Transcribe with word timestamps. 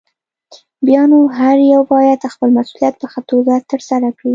بيا 0.85 1.01
نو 1.11 1.19
هر 1.37 1.57
يو 1.73 1.81
بايد 1.91 2.19
خپل 2.33 2.49
مسؤليت 2.59 2.95
په 3.01 3.05
ښه 3.11 3.21
توګه 3.31 3.53
ترسره 3.71 4.09
کړي. 4.17 4.29